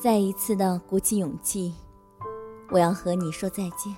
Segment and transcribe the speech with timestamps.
[0.00, 1.74] 再一次的鼓起勇气，
[2.70, 3.96] 我要和你说再见。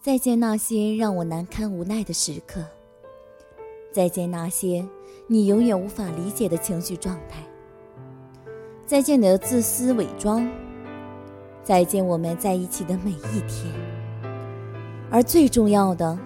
[0.00, 2.64] 再见那些让我难堪无奈的时刻，
[3.92, 4.88] 再见那些
[5.26, 7.42] 你永远无法理解的情绪状态，
[8.86, 10.50] 再见你的自私伪装，
[11.62, 13.70] 再见我们在一起的每一天。
[15.10, 16.18] 而最重要的，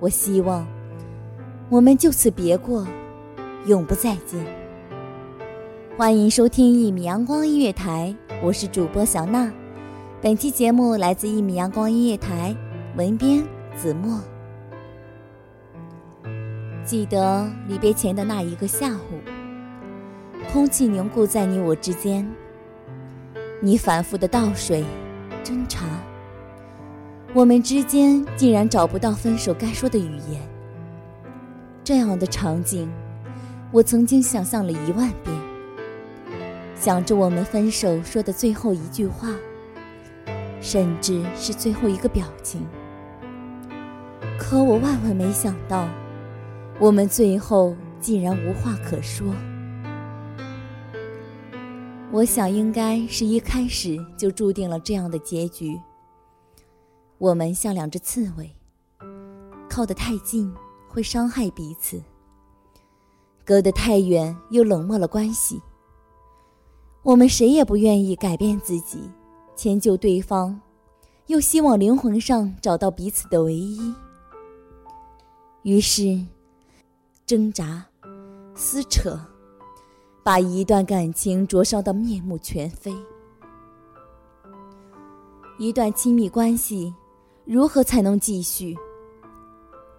[0.00, 0.66] 我希望
[1.68, 2.84] 我们就此别过，
[3.66, 4.44] 永不再见。
[6.00, 9.52] 欢迎收听一米阳光音乐台，我是主播小娜。
[10.22, 12.56] 本期节目来自一米阳光音乐台，
[12.96, 13.44] 文编
[13.76, 14.18] 子墨。
[16.86, 19.20] 记得离别前的那一个下午，
[20.50, 22.26] 空气凝固在你我之间，
[23.60, 24.82] 你反复的倒水、
[25.44, 25.84] 斟茶，
[27.34, 30.40] 我们之间竟然找不到分手该说的语言。
[31.84, 32.90] 这样的场景，
[33.70, 35.39] 我曾经想象了一万遍。
[36.80, 39.28] 想着我们分手说的最后一句话，
[40.62, 42.66] 甚至是最后一个表情。
[44.38, 45.86] 可我万万没想到，
[46.78, 49.26] 我们最后竟然无话可说。
[52.10, 55.78] 我想应该是一开始就注定了这样的结局。
[57.18, 58.56] 我们像两只刺猬，
[59.68, 60.50] 靠得太近
[60.88, 62.02] 会伤害彼此，
[63.44, 65.60] 隔得太远又冷漠了关系。
[67.02, 69.00] 我们谁也不愿意改变自己，
[69.56, 70.60] 迁就对方，
[71.28, 73.94] 又希望灵魂上找到彼此的唯一。
[75.62, 76.20] 于是，
[77.24, 77.86] 挣扎、
[78.54, 79.18] 撕扯，
[80.22, 82.94] 把一段感情灼烧的面目全非。
[85.58, 86.94] 一段亲密关系，
[87.46, 88.76] 如何才能继续？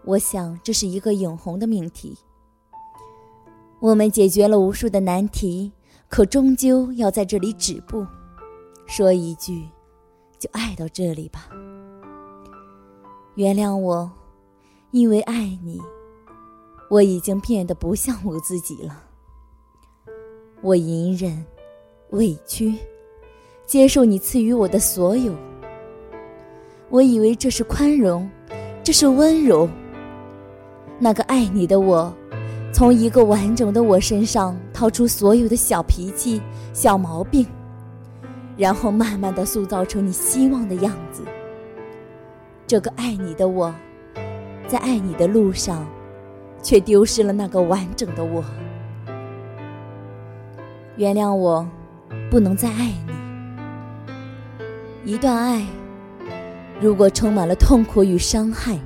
[0.05, 2.15] 我想，这是一个永恒的命题。
[3.79, 5.71] 我们解决了无数的难题。
[6.11, 8.05] 可终究要在这里止步，
[8.85, 9.65] 说一句，
[10.37, 11.47] 就爱到这里吧。
[13.35, 14.11] 原谅我，
[14.91, 15.79] 因为爱你，
[16.89, 19.01] 我已经变得不像我自己了。
[20.59, 21.45] 我隐忍、
[22.09, 22.75] 委屈，
[23.65, 25.33] 接受你赐予我的所有。
[26.89, 28.29] 我以为这是宽容，
[28.83, 29.65] 这是温柔。
[30.99, 32.13] 那个爱你的我。
[32.73, 36.41] 从一个完整的我身上掏出所有的小脾气、
[36.73, 37.45] 小毛病，
[38.57, 41.23] 然后慢慢的塑造成你希望的样子。
[42.65, 43.73] 这个爱你的我，
[44.67, 45.85] 在爱你的路上，
[46.63, 48.43] 却丢失了那个完整的我。
[50.95, 51.67] 原谅我，
[52.29, 53.11] 不能再爱你。
[55.13, 55.65] 一段爱，
[56.79, 58.79] 如果充满了痛苦与伤害，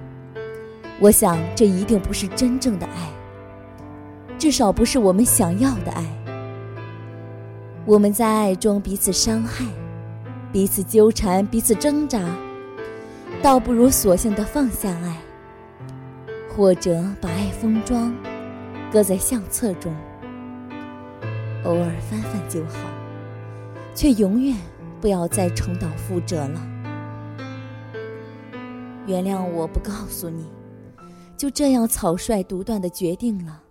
[1.00, 3.15] 我想这一定不是真正的爱。
[4.38, 6.06] 至少不是我们想要的爱。
[7.86, 9.66] 我们在爱中彼此伤害，
[10.52, 12.20] 彼此纠缠，彼此挣扎，
[13.42, 15.18] 倒不如索性的放下爱，
[16.50, 18.16] 或者把爱封装，
[18.92, 19.94] 搁在相册中，
[21.64, 22.80] 偶尔翻翻就好，
[23.94, 24.56] 却永远
[25.00, 26.62] 不要再重蹈覆辙了。
[29.06, 30.46] 原谅我不告诉你，
[31.38, 33.62] 就这样草率独断的决定了。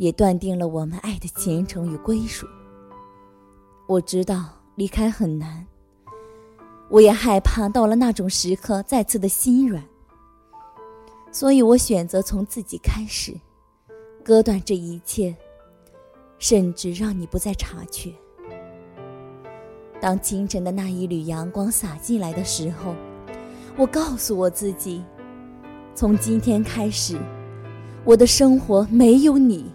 [0.00, 2.46] 也断定了我们爱的前程与归属。
[3.86, 5.66] 我知道离开很难，
[6.88, 9.84] 我也害怕到了那种时刻再次的心软，
[11.30, 13.38] 所以我选择从自己开始，
[14.24, 15.36] 割断这一切，
[16.38, 18.10] 甚至让你不再察觉。
[20.00, 22.94] 当清晨的那一缕阳光洒进来的时候，
[23.76, 25.04] 我告诉我自己，
[25.94, 27.18] 从今天开始，
[28.02, 29.70] 我的生活没有你。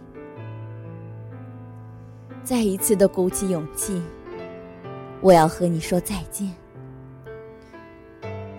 [2.45, 3.99] 再一次的鼓起勇气，
[5.19, 6.53] 我要和你说再见。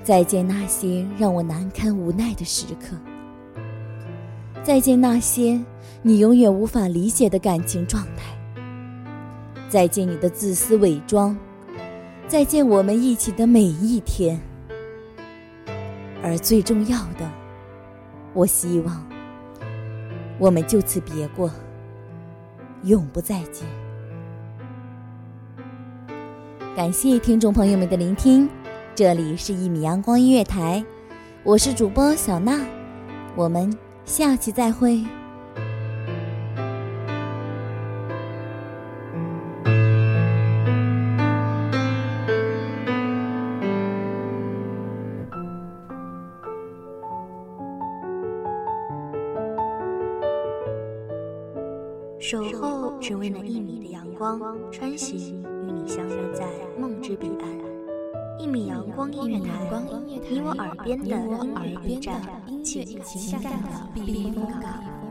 [0.02, 2.96] 再见那些让我难堪无奈的时刻。
[4.64, 5.64] 再见那些
[6.02, 8.36] 你永远无法理解的感情状态。
[9.68, 11.36] 再见你的自私伪装，
[12.26, 14.40] 再见我们一起的每一天。
[16.24, 17.30] 而最重要的，
[18.34, 19.06] 我希望
[20.40, 21.48] 我们就此别过，
[22.86, 23.66] 永不再见。
[26.74, 28.48] 感谢听众朋友们的聆听，
[28.94, 30.84] 这里是一米阳光音乐台，
[31.42, 32.60] 我是主播小娜，
[33.34, 35.04] 我们下期再会。
[52.28, 54.40] 守候只为那一米的阳光，
[54.72, 56.44] 穿行与你相约在
[56.76, 57.48] 梦之彼岸。
[58.36, 59.48] 一米阳光音乐台，
[60.28, 62.20] 你我耳边的音乐驿站，
[62.64, 65.05] 情感的避风港。